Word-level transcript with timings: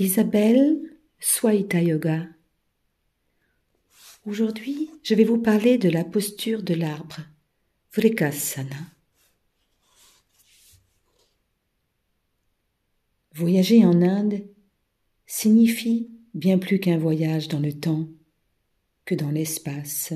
Isabelle 0.00 0.78
Swaita 1.18 1.82
Yoga. 1.82 2.24
Aujourd'hui, 4.26 4.88
je 5.02 5.16
vais 5.16 5.24
vous 5.24 5.38
parler 5.38 5.76
de 5.76 5.88
la 5.88 6.04
posture 6.04 6.62
de 6.62 6.72
l'arbre, 6.72 7.18
Vrikasana. 7.92 8.76
Voyager 13.34 13.84
en 13.84 14.00
Inde 14.00 14.44
signifie 15.26 16.08
bien 16.32 16.58
plus 16.58 16.78
qu'un 16.78 16.98
voyage 16.98 17.48
dans 17.48 17.58
le 17.58 17.72
temps, 17.72 18.06
que 19.04 19.16
dans 19.16 19.32
l'espace. 19.32 20.12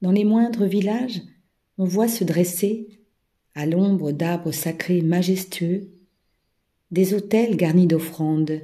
Dans 0.00 0.12
les 0.12 0.24
moindres 0.24 0.64
villages, 0.64 1.20
on 1.76 1.84
voit 1.84 2.08
se 2.08 2.24
dresser, 2.24 2.88
à 3.54 3.66
l'ombre 3.66 4.12
d'arbres 4.12 4.52
sacrés 4.52 5.02
majestueux, 5.02 5.90
des 6.90 7.12
autels 7.12 7.58
garnis 7.58 7.86
d'offrandes, 7.86 8.62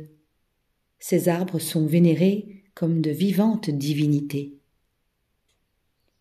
ces 1.00 1.28
arbres 1.28 1.59
sont 1.59 1.86
vénérés 1.86 2.62
comme 2.74 3.00
de 3.00 3.10
vivantes 3.10 3.70
divinités. 3.70 4.54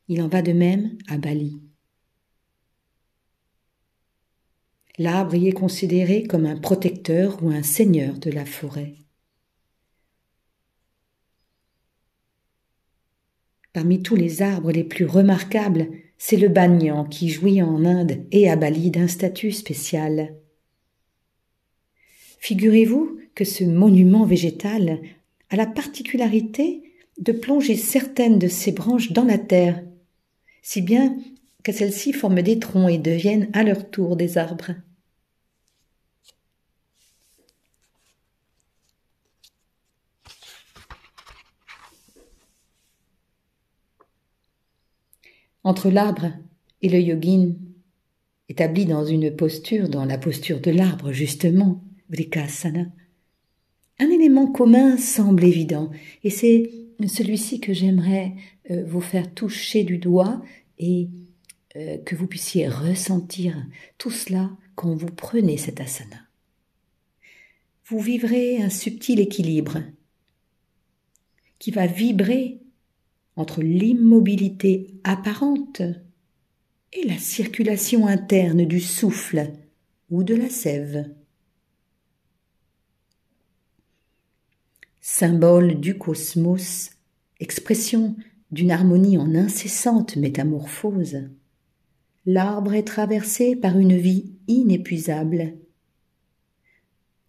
Il 0.07 0.21
en 0.21 0.27
va 0.27 0.41
de 0.41 0.53
même 0.53 0.97
à 1.07 1.17
Bali. 1.17 1.61
L'arbre 4.97 5.35
y 5.35 5.47
est 5.47 5.53
considéré 5.53 6.23
comme 6.23 6.45
un 6.45 6.57
protecteur 6.57 7.41
ou 7.43 7.49
un 7.51 7.63
seigneur 7.63 8.17
de 8.17 8.31
la 8.31 8.45
forêt. 8.45 8.95
Parmi 13.71 14.01
tous 14.01 14.15
les 14.15 14.41
arbres 14.41 14.71
les 14.71 14.83
plus 14.83 15.05
remarquables, 15.05 15.87
c'est 16.17 16.37
le 16.37 16.49
banyan 16.49 17.05
qui 17.05 17.29
jouit 17.29 17.61
en 17.61 17.85
Inde 17.85 18.25
et 18.31 18.49
à 18.49 18.55
Bali 18.55 18.91
d'un 18.91 19.07
statut 19.07 19.51
spécial. 19.51 20.38
Figurez-vous 22.39 23.19
que 23.35 23.43
ce 23.43 23.63
monument 23.63 24.25
végétal 24.25 24.99
a 25.49 25.55
la 25.55 25.67
particularité 25.67 26.83
de 27.19 27.33
plonger 27.33 27.75
certaines 27.75 28.39
de 28.39 28.47
ses 28.47 28.71
branches 28.71 29.11
dans 29.11 29.25
la 29.25 29.37
terre, 29.37 29.83
si 30.61 30.81
bien 30.81 31.17
que 31.63 31.73
celles-ci 31.73 32.13
forment 32.13 32.41
des 32.41 32.59
troncs 32.59 32.89
et 32.89 32.97
deviennent 32.97 33.49
à 33.53 33.63
leur 33.63 33.89
tour 33.89 34.15
des 34.15 34.37
arbres. 34.37 34.71
Entre 45.65 45.89
l'arbre 45.89 46.31
et 46.81 46.87
le 46.87 46.99
yogin, 46.99 47.55
établi 48.47 48.85
dans 48.85 49.03
une 49.03 49.35
posture, 49.35 49.89
dans 49.89 50.05
la 50.05 50.17
posture 50.17 50.61
de 50.61 50.71
l'arbre 50.71 51.11
justement, 51.11 51.83
Un 53.99 54.09
élément 54.09 54.47
commun 54.47 54.97
semble 54.97 55.43
évident, 55.43 55.91
et 56.23 56.29
c'est 56.29 56.71
celui-ci 57.07 57.59
que 57.59 57.73
j'aimerais 57.73 58.33
euh, 58.71 58.83
vous 58.85 59.01
faire 59.01 59.33
toucher 59.33 59.83
du 59.83 59.97
doigt 59.97 60.41
et 60.77 61.09
euh, 61.75 61.97
que 61.99 62.15
vous 62.15 62.27
puissiez 62.27 62.67
ressentir 62.67 63.63
tout 63.97 64.11
cela 64.11 64.51
quand 64.75 64.95
vous 64.95 65.11
prenez 65.11 65.57
cet 65.57 65.81
asana. 65.81 66.17
Vous 67.85 67.99
vivrez 67.99 68.61
un 68.61 68.69
subtil 68.69 69.19
équilibre 69.19 69.79
qui 71.59 71.71
va 71.71 71.87
vibrer 71.87 72.61
entre 73.35 73.61
l'immobilité 73.61 74.87
apparente 75.03 75.81
et 76.93 77.05
la 77.05 77.17
circulation 77.17 78.07
interne 78.07 78.65
du 78.65 78.79
souffle 78.79 79.53
ou 80.09 80.23
de 80.23 80.35
la 80.35 80.49
sève. 80.49 81.09
Symbole 85.11 85.79
du 85.79 85.97
cosmos, 85.97 86.91
expression 87.39 88.15
d'une 88.51 88.69
harmonie 88.69 89.17
en 89.17 89.33
incessante 89.33 90.15
métamorphose, 90.17 91.27
l'arbre 92.27 92.75
est 92.75 92.87
traversé 92.87 93.55
par 93.55 93.79
une 93.79 93.97
vie 93.97 94.31
inépuisable, 94.47 95.57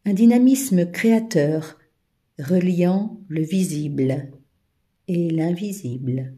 un 0.05 0.13
dynamisme 0.13 0.91
créateur 0.93 1.79
reliant 2.39 3.19
le 3.29 3.41
visible 3.41 4.31
et 5.09 5.31
l'invisible. 5.31 6.35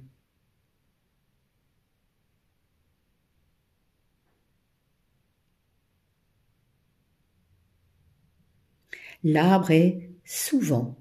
L'arbre 9.24 9.72
est 9.72 10.08
souvent 10.24 10.96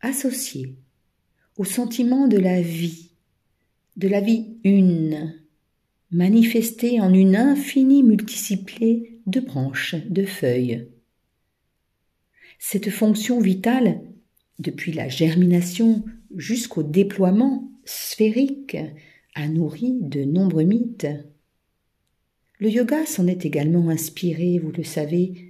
associé 0.00 0.76
au 1.56 1.64
sentiment 1.64 2.26
de 2.26 2.38
la 2.38 2.60
vie, 2.62 3.10
de 3.96 4.08
la 4.08 4.20
vie 4.20 4.56
une, 4.64 5.34
manifestée 6.10 7.00
en 7.00 7.12
une 7.12 7.36
infinie 7.36 8.02
multiplicité 8.02 9.20
de 9.26 9.40
branches, 9.40 9.94
de 10.08 10.24
feuilles. 10.24 10.88
Cette 12.58 12.90
fonction 12.90 13.40
vitale, 13.40 14.02
depuis 14.58 14.92
la 14.92 15.08
germination 15.08 16.04
jusqu'au 16.36 16.82
déploiement 16.82 17.70
sphérique, 17.84 18.76
a 19.34 19.48
nourri 19.48 19.98
de 20.00 20.24
nombreux 20.24 20.64
mythes. 20.64 21.06
Le 22.58 22.68
yoga 22.68 23.06
s'en 23.06 23.26
est 23.26 23.46
également 23.46 23.88
inspiré, 23.88 24.58
vous 24.58 24.72
le 24.72 24.84
savez, 24.84 25.49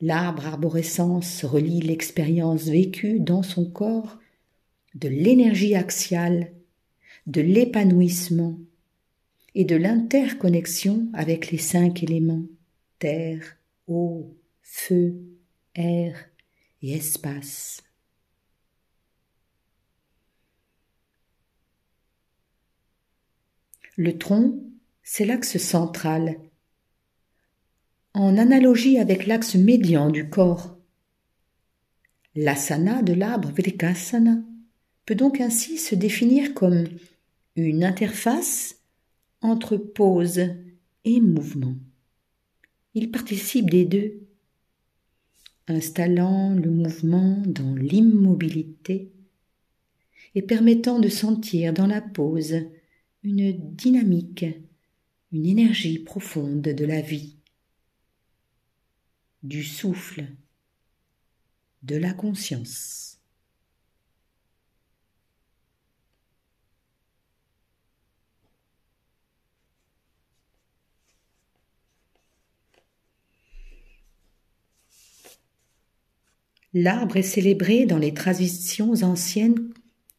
L'arbre 0.00 0.46
arborescence 0.46 1.44
relie 1.44 1.80
l'expérience 1.80 2.64
vécue 2.64 3.18
dans 3.18 3.42
son 3.42 3.64
corps 3.64 4.18
de 4.94 5.08
l'énergie 5.08 5.74
axiale, 5.74 6.52
de 7.26 7.40
l'épanouissement 7.40 8.58
et 9.54 9.64
de 9.64 9.76
l'interconnexion 9.76 11.08
avec 11.14 11.50
les 11.50 11.58
cinq 11.58 12.02
éléments 12.02 12.44
terre, 12.98 13.56
eau, 13.86 14.36
feu, 14.62 15.16
air 15.74 16.28
et 16.82 16.94
espace. 16.94 17.82
Le 23.96 24.18
tronc, 24.18 24.60
c'est 25.02 25.24
l'axe 25.24 25.56
central 25.56 26.38
en 28.16 28.38
analogie 28.38 28.98
avec 28.98 29.26
l'axe 29.26 29.56
médian 29.56 30.08
du 30.08 30.30
corps. 30.30 30.78
L'asana 32.34 33.02
de 33.02 33.12
l'arbre 33.12 33.50
Vrikasana 33.50 34.38
peut 35.04 35.14
donc 35.14 35.38
ainsi 35.42 35.76
se 35.76 35.94
définir 35.94 36.54
comme 36.54 36.84
une 37.56 37.84
interface 37.84 38.80
entre 39.42 39.76
pose 39.76 40.40
et 41.04 41.20
mouvement. 41.20 41.74
Il 42.94 43.10
participe 43.10 43.68
des 43.68 43.84
deux, 43.84 44.22
installant 45.68 46.54
le 46.54 46.70
mouvement 46.70 47.42
dans 47.44 47.74
l'immobilité 47.74 49.12
et 50.34 50.40
permettant 50.40 51.00
de 51.00 51.10
sentir 51.10 51.74
dans 51.74 51.86
la 51.86 52.00
pose 52.00 52.62
une 53.22 53.52
dynamique, 53.52 54.46
une 55.32 55.44
énergie 55.44 55.98
profonde 55.98 56.62
de 56.62 56.84
la 56.86 57.02
vie 57.02 57.35
du 59.46 59.62
souffle, 59.62 60.26
de 61.82 61.96
la 61.96 62.12
conscience. 62.12 63.20
L'arbre 76.74 77.16
est 77.16 77.22
célébré 77.22 77.86
dans 77.86 77.98
les 77.98 78.12
traditions 78.12 78.92
anciennes 79.02 79.72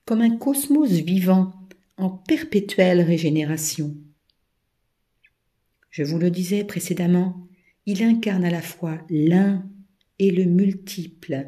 comme 0.06 0.22
un 0.22 0.38
cosmos 0.38 0.90
vivant 0.90 1.54
en 1.98 2.10
perpétuelle 2.10 3.02
régénération. 3.02 3.96
Je 5.92 6.04
vous 6.04 6.18
le 6.18 6.32
disais 6.32 6.64
précédemment, 6.64 7.47
il 7.88 8.04
incarne 8.04 8.44
à 8.44 8.52
la 8.52 8.62
fois 8.62 9.02
l'un 9.10 9.66
et 10.20 10.30
le 10.30 10.44
multiple. 10.44 11.48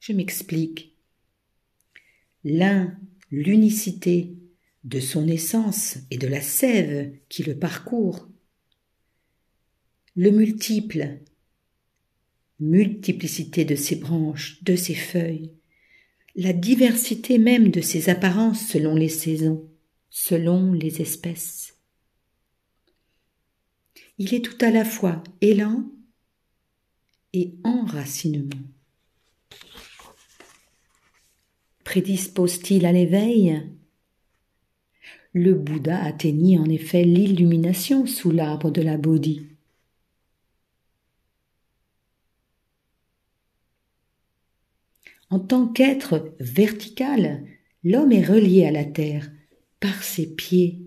Je 0.00 0.14
m'explique. 0.14 0.96
L'un, 2.42 2.98
l'unicité 3.30 4.34
de 4.82 5.00
son 5.00 5.28
essence 5.28 5.98
et 6.10 6.16
de 6.16 6.26
la 6.26 6.40
sève 6.40 7.12
qui 7.28 7.42
le 7.42 7.58
parcourt. 7.58 8.28
Le 10.16 10.30
multiple, 10.30 11.20
multiplicité 12.58 13.66
de 13.66 13.74
ses 13.74 13.96
branches, 13.96 14.64
de 14.64 14.74
ses 14.74 14.94
feuilles, 14.94 15.52
la 16.34 16.54
diversité 16.54 17.36
même 17.36 17.68
de 17.68 17.82
ses 17.82 18.08
apparences 18.08 18.66
selon 18.68 18.94
les 18.94 19.10
saisons, 19.10 19.68
selon 20.08 20.72
les 20.72 21.02
espèces. 21.02 21.73
Il 24.18 24.32
est 24.32 24.44
tout 24.44 24.64
à 24.64 24.70
la 24.70 24.84
fois 24.84 25.22
élan 25.40 25.84
et 27.32 27.54
enracinement. 27.64 28.60
prédispose-t-il 31.94 32.86
à 32.86 32.92
l'éveil? 32.92 33.62
Le 35.32 35.54
Bouddha 35.54 36.02
atteignit 36.02 36.58
en 36.58 36.64
effet 36.64 37.04
l'illumination 37.04 38.04
sous 38.04 38.32
l'arbre 38.32 38.72
de 38.72 38.82
la 38.82 38.96
Bodhi. 38.96 39.46
En 45.30 45.38
tant 45.38 45.68
qu'être 45.68 46.34
vertical, 46.40 47.46
l'homme 47.84 48.10
est 48.10 48.24
relié 48.24 48.66
à 48.66 48.72
la 48.72 48.84
terre 48.84 49.30
par 49.78 50.02
ses 50.02 50.34
pieds 50.34 50.82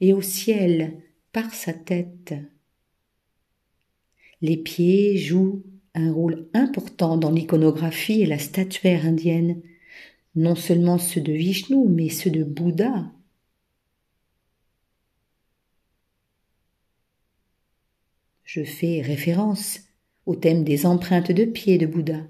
et 0.00 0.14
au 0.14 0.22
ciel 0.22 1.02
par 1.34 1.52
sa 1.52 1.74
tête. 1.74 2.32
Les 4.40 4.56
pieds 4.56 5.18
jouent 5.18 5.64
un 5.94 6.12
rôle 6.12 6.48
important 6.54 7.16
dans 7.16 7.32
l'iconographie 7.32 8.22
et 8.22 8.26
la 8.26 8.38
statuaire 8.38 9.04
indienne, 9.04 9.60
non 10.36 10.54
seulement 10.54 10.96
ceux 10.96 11.20
de 11.20 11.32
Vishnu, 11.32 11.88
mais 11.88 12.08
ceux 12.08 12.30
de 12.30 12.44
Bouddha. 12.44 13.10
Je 18.44 18.62
fais 18.62 19.00
référence 19.00 19.80
au 20.26 20.36
thème 20.36 20.62
des 20.62 20.86
empreintes 20.86 21.32
de 21.32 21.44
pieds 21.44 21.78
de 21.78 21.86
Bouddha, 21.86 22.28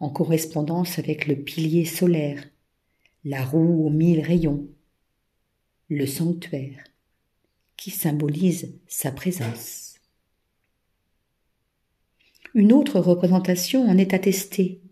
en 0.00 0.08
correspondance 0.08 0.98
avec 0.98 1.26
le 1.26 1.36
pilier 1.36 1.84
solaire, 1.84 2.42
la 3.24 3.44
roue 3.44 3.84
aux 3.86 3.90
mille 3.90 4.22
rayons, 4.22 4.66
le 5.90 6.06
sanctuaire, 6.06 6.82
qui 7.78 7.90
symbolise 7.90 8.78
sa 8.88 9.12
présence. 9.12 9.94
Une 12.54 12.72
autre 12.72 12.98
représentation 12.98 13.88
en 13.88 13.96
est 13.96 14.12
attestée. 14.12 14.82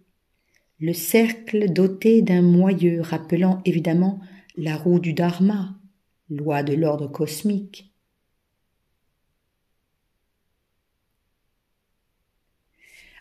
Le 0.79 0.93
cercle 0.93 1.73
doté 1.73 2.23
d'un 2.23 2.43
moyeu 2.43 3.01
rappelant 3.01 3.61
évidemment 3.65 4.21
la 4.57 4.77
roue 4.77 5.01
du 5.01 5.13
Dharma, 5.13 5.79
loi 6.31 6.63
de 6.63 6.75
l'ordre 6.75 7.09
cosmique. 7.09 7.93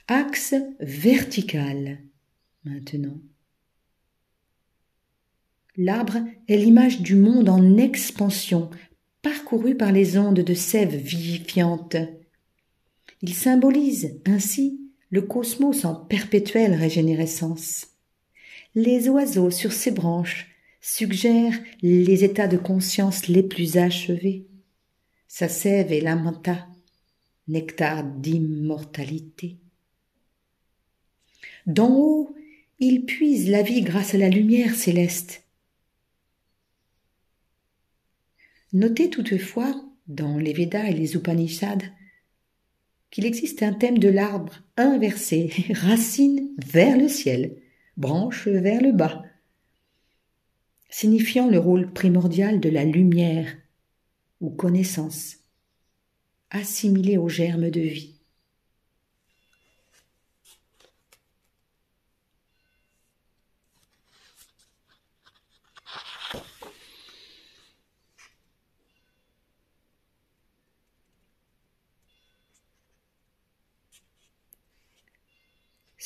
Axe 0.08 0.54
vertical 0.80 2.04
maintenant. 2.64 3.20
L'arbre 5.78 6.20
est 6.48 6.58
l'image 6.58 7.02
du 7.02 7.16
monde 7.16 7.50
en 7.50 7.78
expansion, 7.78 8.70
parcouru 9.26 9.76
par 9.76 9.92
les 9.92 10.18
ondes 10.18 10.40
de 10.40 10.54
sève 10.54 10.96
vivifiante 10.96 11.98
il 13.22 13.34
symbolise 13.34 14.20
ainsi 14.28 14.80
le 15.10 15.24
cosmos 15.24 15.84
en 15.84 15.96
perpétuelle 15.96 16.76
régénérescence. 16.76 17.88
Les 18.76 19.10
oiseaux 19.10 19.50
sur 19.50 19.72
ses 19.72 19.90
branches 19.90 20.52
suggèrent 20.80 21.60
les 21.82 22.24
états 22.24 22.48
de 22.48 22.58
conscience 22.58 23.28
les 23.28 23.42
plus 23.42 23.78
achevés. 23.78 24.46
Sa 25.28 25.48
sève 25.48 25.92
est 25.92 26.02
lamenta, 26.02 26.68
nectar 27.48 28.04
d'immortalité. 28.04 29.58
D'en 31.66 31.90
haut, 31.90 32.36
il 32.78 33.06
puise 33.06 33.50
la 33.50 33.64
vie 33.64 33.82
grâce 33.82 34.14
à 34.14 34.20
la 34.20 34.30
lumière 34.30 34.76
céleste. 34.76 35.45
Notez 38.76 39.10
toutefois, 39.10 39.74
dans 40.10 40.38
les 40.38 40.52
Védas 40.52 40.90
et 40.90 40.94
les 40.94 41.16
Upanishads, 41.16 41.88
qu'il 43.10 43.26
existe 43.26 43.64
un 43.64 43.72
thème 43.72 44.00
de 44.00 44.10
l'arbre 44.10 44.64
inversé, 44.76 45.50
racine 45.70 46.50
vers 46.58 46.98
le 46.98 47.08
ciel, 47.08 47.56
branche 47.96 48.50
vers 48.50 48.82
le 48.82 48.92
bas, 48.92 49.24
signifiant 50.90 51.50
le 51.50 51.58
rôle 51.58 51.94
primordial 51.94 52.60
de 52.60 52.68
la 52.68 52.84
lumière 52.84 53.56
ou 54.42 54.50
connaissance, 54.50 55.38
assimilée 56.50 57.18
au 57.18 57.30
germe 57.30 57.70
de 57.70 57.80
vie. 57.80 58.15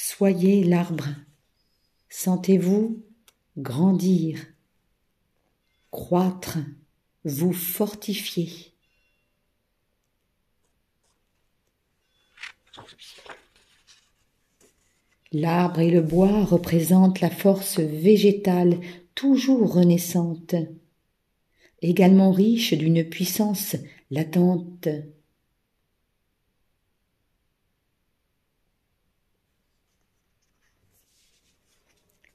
Soyez 0.01 0.63
l'arbre. 0.63 1.09
Sentez-vous 2.07 3.03
grandir, 3.57 4.39
croître, 5.91 6.57
vous 7.25 7.51
fortifier. 7.51 8.49
L'arbre 15.33 15.81
et 15.81 15.91
le 15.91 16.01
bois 16.01 16.45
représentent 16.45 17.19
la 17.19 17.29
force 17.29 17.81
végétale 17.81 18.79
toujours 19.15 19.73
renaissante, 19.73 20.55
également 21.81 22.31
riche 22.31 22.73
d'une 22.73 23.03
puissance 23.03 23.75
latente 24.11 24.87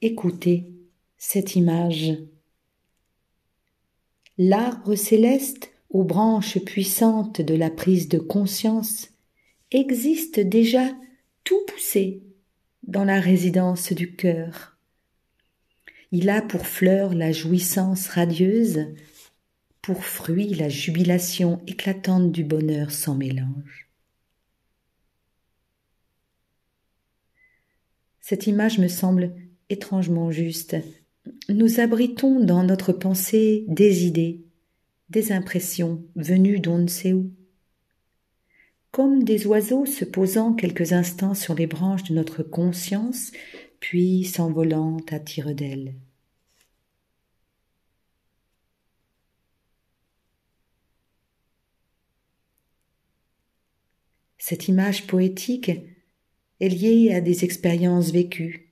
Écoutez 0.06 0.70
cette 1.16 1.56
image. 1.56 2.12
L'arbre 4.36 4.96
céleste 4.96 5.70
aux 5.88 6.04
branches 6.04 6.58
puissantes 6.58 7.40
de 7.40 7.54
la 7.54 7.70
prise 7.70 8.10
de 8.10 8.18
conscience 8.18 9.08
existe 9.70 10.40
déjà 10.40 10.94
tout 11.42 11.58
poussé 11.68 12.22
dans 12.82 13.04
la 13.04 13.18
résidence 13.18 13.94
du 13.94 14.14
cœur. 14.14 14.76
Il 16.12 16.28
a 16.28 16.42
pour 16.42 16.66
fleur 16.66 17.14
la 17.14 17.32
jouissance 17.32 18.08
radieuse, 18.08 18.88
pour 19.80 20.04
fruit 20.04 20.52
la 20.52 20.68
jubilation 20.68 21.62
éclatante 21.66 22.30
du 22.30 22.44
bonheur 22.44 22.90
sans 22.90 23.14
mélange. 23.14 23.88
Cette 28.20 28.46
image 28.46 28.78
me 28.78 28.88
semble 28.88 29.34
étrangement 29.74 30.30
juste. 30.30 30.76
Nous 31.48 31.80
abritons 31.80 32.40
dans 32.40 32.62
notre 32.62 32.92
pensée 32.92 33.64
des 33.68 34.06
idées, 34.06 34.44
des 35.10 35.32
impressions 35.32 36.04
venues 36.14 36.60
d'on 36.60 36.78
ne 36.78 36.86
sait 36.86 37.12
où. 37.12 37.32
Comme 38.92 39.24
des 39.24 39.46
oiseaux 39.46 39.86
se 39.86 40.04
posant 40.04 40.54
quelques 40.54 40.92
instants 40.92 41.34
sur 41.34 41.54
les 41.54 41.66
branches 41.66 42.04
de 42.04 42.14
notre 42.14 42.44
conscience, 42.44 43.32
puis 43.80 44.24
s'envolant 44.24 44.98
à 45.10 45.18
tire 45.18 45.52
d'ailes. 45.54 45.94
Cette 54.38 54.68
image 54.68 55.06
poétique 55.08 55.72
est 56.60 56.68
liée 56.68 57.12
à 57.12 57.20
des 57.20 57.44
expériences 57.44 58.12
vécues, 58.12 58.63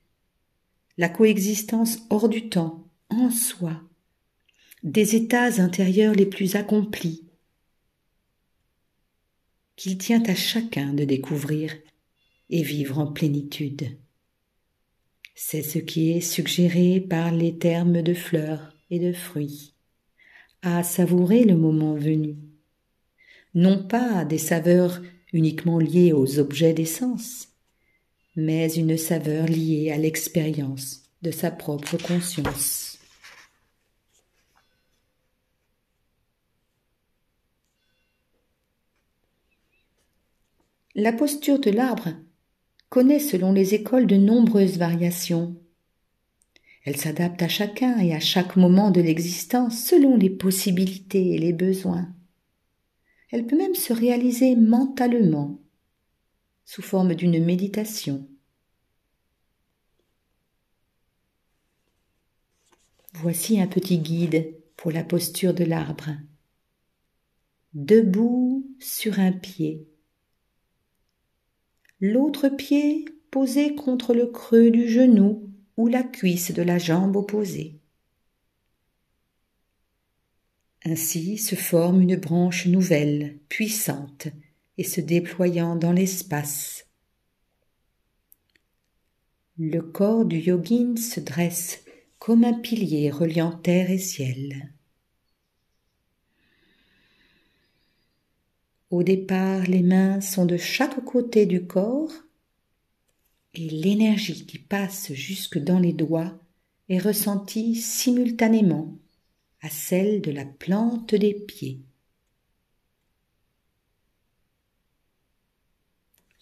la 0.97 1.09
coexistence 1.09 1.99
hors 2.09 2.29
du 2.29 2.49
temps, 2.49 2.87
en 3.09 3.31
soi, 3.31 3.81
des 4.83 5.15
états 5.15 5.61
intérieurs 5.61 6.13
les 6.13 6.25
plus 6.25 6.55
accomplis, 6.55 7.23
qu'il 9.75 9.97
tient 9.97 10.23
à 10.23 10.35
chacun 10.35 10.93
de 10.93 11.03
découvrir 11.03 11.73
et 12.49 12.61
vivre 12.61 12.99
en 12.99 13.07
plénitude. 13.07 13.97
C'est 15.35 15.63
ce 15.63 15.79
qui 15.79 16.11
est 16.11 16.21
suggéré 16.21 17.01
par 17.01 17.31
les 17.31 17.57
termes 17.57 18.03
de 18.03 18.13
fleurs 18.13 18.77
et 18.91 18.99
de 18.99 19.13
fruits, 19.13 19.73
à 20.61 20.83
savourer 20.83 21.43
le 21.43 21.55
moment 21.55 21.95
venu, 21.95 22.37
non 23.55 23.83
pas 23.83 24.25
des 24.25 24.37
saveurs 24.37 25.01
uniquement 25.31 25.79
liées 25.79 26.13
aux 26.13 26.39
objets 26.39 26.73
d'essence, 26.73 27.52
mais 28.35 28.73
une 28.73 28.97
saveur 28.97 29.45
liée 29.45 29.91
à 29.91 29.97
l'expérience 29.97 31.03
de 31.21 31.31
sa 31.31 31.51
propre 31.51 31.97
conscience. 31.97 32.97
La 40.95 41.11
posture 41.11 41.59
de 41.59 41.71
l'arbre 41.71 42.09
connaît 42.89 43.19
selon 43.19 43.51
les 43.51 43.73
écoles 43.73 44.05
de 44.05 44.15
nombreuses 44.15 44.77
variations. 44.77 45.55
Elle 46.85 46.97
s'adapte 46.97 47.41
à 47.41 47.47
chacun 47.47 47.97
et 47.97 48.13
à 48.13 48.19
chaque 48.19 48.55
moment 48.55 48.91
de 48.91 49.01
l'existence 49.01 49.83
selon 49.83 50.17
les 50.17 50.29
possibilités 50.29 51.33
et 51.33 51.39
les 51.39 51.53
besoins. 51.53 52.13
Elle 53.31 53.47
peut 53.47 53.57
même 53.57 53.73
se 53.73 53.93
réaliser 53.93 54.55
mentalement 54.55 55.62
sous 56.65 56.81
forme 56.81 57.15
d'une 57.15 57.43
méditation. 57.43 58.27
Voici 63.13 63.59
un 63.61 63.67
petit 63.67 63.99
guide 63.99 64.55
pour 64.75 64.91
la 64.91 65.03
posture 65.03 65.53
de 65.53 65.63
l'arbre. 65.63 66.09
Debout 67.73 68.67
sur 68.79 69.19
un 69.19 69.31
pied. 69.31 69.87
L'autre 71.99 72.49
pied 72.49 73.05
posé 73.31 73.75
contre 73.75 74.13
le 74.13 74.27
creux 74.27 74.71
du 74.71 74.89
genou 74.89 75.49
ou 75.77 75.87
la 75.87 76.03
cuisse 76.03 76.51
de 76.53 76.61
la 76.61 76.77
jambe 76.77 77.15
opposée. 77.15 77.79
Ainsi 80.85 81.37
se 81.37 81.55
forme 81.55 82.01
une 82.01 82.17
branche 82.17 82.67
nouvelle, 82.67 83.39
puissante, 83.47 84.27
et 84.77 84.83
se 84.83 85.01
déployant 85.01 85.75
dans 85.75 85.91
l'espace. 85.91 86.85
Le 89.57 89.81
corps 89.81 90.25
du 90.25 90.39
yogin 90.39 90.95
se 90.97 91.19
dresse 91.19 91.83
comme 92.17 92.43
un 92.43 92.53
pilier 92.53 93.11
reliant 93.11 93.51
terre 93.51 93.91
et 93.91 93.99
ciel. 93.99 94.73
Au 98.89 99.03
départ, 99.03 99.63
les 99.63 99.83
mains 99.83 100.21
sont 100.21 100.45
de 100.45 100.57
chaque 100.57 101.03
côté 101.03 101.45
du 101.45 101.65
corps 101.65 102.13
et 103.53 103.69
l'énergie 103.69 104.45
qui 104.45 104.59
passe 104.59 105.13
jusque 105.13 105.57
dans 105.57 105.79
les 105.79 105.93
doigts 105.93 106.39
est 106.89 106.99
ressentie 106.99 107.75
simultanément 107.75 108.97
à 109.61 109.69
celle 109.69 110.21
de 110.21 110.31
la 110.31 110.45
plante 110.45 111.15
des 111.15 111.33
pieds. 111.33 111.81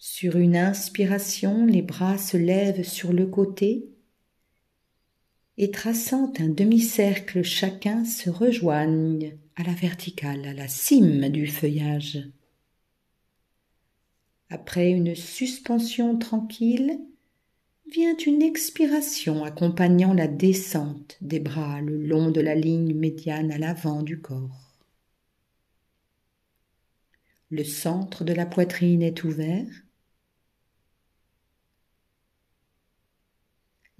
Sur 0.04 0.36
une 0.36 0.56
inspiration, 0.56 1.64
les 1.64 1.80
bras 1.80 2.18
se 2.18 2.36
lèvent 2.36 2.82
sur 2.82 3.12
le 3.12 3.24
côté 3.24 3.88
et 5.58 5.70
traçant 5.70 6.32
un 6.40 6.48
demi-cercle 6.48 7.44
chacun 7.44 8.04
se 8.04 8.28
rejoignent 8.28 9.38
à 9.54 9.62
la 9.62 9.74
verticale, 9.74 10.44
à 10.44 10.54
la 10.54 10.66
cime 10.66 11.28
du 11.28 11.46
feuillage. 11.46 12.18
Après 14.50 14.90
une 14.90 15.14
suspension 15.14 16.18
tranquille, 16.18 16.98
vient 17.88 18.16
une 18.26 18.42
expiration 18.42 19.44
accompagnant 19.44 20.14
la 20.14 20.26
descente 20.26 21.16
des 21.20 21.38
bras 21.38 21.80
le 21.80 21.96
long 21.96 22.32
de 22.32 22.40
la 22.40 22.56
ligne 22.56 22.92
médiane 22.92 23.52
à 23.52 23.58
l'avant 23.58 24.02
du 24.02 24.20
corps. 24.20 24.74
Le 27.50 27.62
centre 27.62 28.24
de 28.24 28.32
la 28.32 28.46
poitrine 28.46 29.02
est 29.02 29.22
ouvert. 29.22 29.68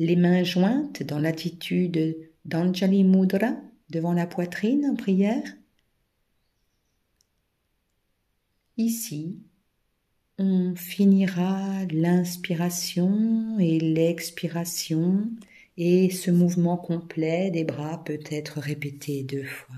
Les 0.03 0.17
mains 0.17 0.43
jointes 0.43 1.05
dans 1.05 1.21
l'attitude 1.21 2.29
d'Anjali 2.45 3.05
Mudra 3.05 3.55
devant 3.89 4.13
la 4.13 4.27
poitrine 4.27 4.85
en 4.85 4.97
prière. 4.97 5.45
Ici, 8.77 9.39
on 10.39 10.75
finira 10.75 11.85
l'inspiration 11.85 13.61
et 13.61 13.79
l'expiration 13.79 15.31
et 15.77 16.11
ce 16.11 16.33
mouvement 16.33 16.79
complet 16.79 17.53
des 17.53 17.63
bras 17.63 18.03
peut 18.03 18.25
être 18.29 18.59
répété 18.59 19.23
deux 19.23 19.45
fois. 19.45 19.77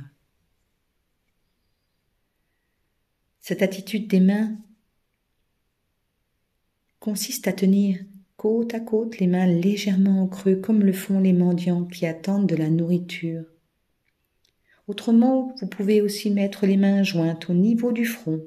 Cette 3.42 3.60
attitude 3.60 4.08
des 4.08 4.20
mains 4.20 4.56
consiste 6.98 7.46
à 7.46 7.52
tenir 7.52 7.98
côte 8.44 8.74
à 8.74 8.80
côte 8.80 9.20
les 9.20 9.26
mains 9.26 9.46
légèrement 9.46 10.22
en 10.22 10.26
creux 10.26 10.56
comme 10.56 10.82
le 10.82 10.92
font 10.92 11.18
les 11.18 11.32
mendiants 11.32 11.86
qui 11.86 12.04
attendent 12.04 12.46
de 12.46 12.54
la 12.54 12.68
nourriture. 12.68 13.46
Autrement, 14.86 15.54
vous 15.58 15.66
pouvez 15.66 16.02
aussi 16.02 16.30
mettre 16.30 16.66
les 16.66 16.76
mains 16.76 17.02
jointes 17.02 17.48
au 17.48 17.54
niveau 17.54 17.90
du 17.90 18.04
front 18.04 18.44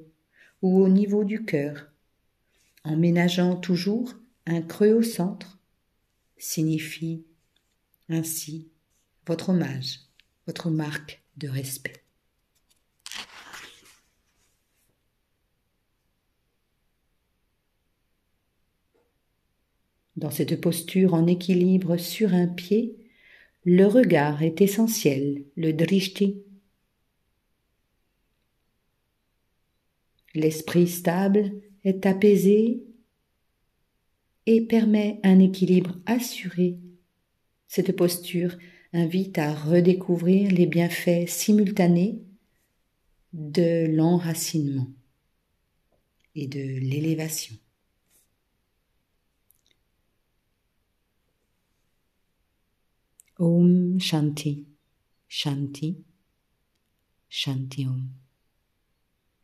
ou 0.61 0.83
au 0.83 0.87
niveau 0.87 1.23
du 1.23 1.45
cœur 1.45 1.87
en 2.83 2.95
ménageant 2.95 3.55
toujours 3.55 4.13
un 4.45 4.61
creux 4.61 4.93
au 4.93 5.01
centre, 5.01 5.57
signifie 6.37 7.25
ainsi 8.07 8.69
votre 9.25 9.49
hommage, 9.49 10.01
votre 10.45 10.69
marque 10.69 11.23
de 11.37 11.49
respect. 11.49 12.03
Dans 20.17 20.31
cette 20.31 20.59
posture 20.59 21.13
en 21.13 21.27
équilibre 21.27 21.97
sur 21.97 22.33
un 22.33 22.47
pied, 22.47 22.97
le 23.63 23.85
regard 23.85 24.41
est 24.41 24.61
essentiel, 24.61 25.45
le 25.55 25.73
drishti. 25.73 26.41
L'esprit 30.33 30.87
stable 30.87 31.61
est 31.83 32.07
apaisé 32.07 32.83
et 34.47 34.61
permet 34.61 35.19
un 35.23 35.39
équilibre 35.39 35.99
assuré. 36.07 36.79
Cette 37.67 37.95
posture 37.95 38.57
invite 38.93 39.37
à 39.37 39.53
redécouvrir 39.53 40.49
les 40.49 40.65
bienfaits 40.65 41.27
simultanés 41.27 42.23
de 43.33 43.85
l'enracinement 43.95 44.87
et 46.33 46.47
de 46.47 46.79
l'élévation. 46.79 47.55
Om 53.39 53.99
Shanti, 53.99 54.65
Shanti, 55.27 56.03
Shanti 57.29 57.85
Om. 57.85 58.26